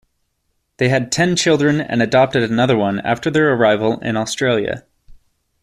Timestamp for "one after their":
2.75-3.53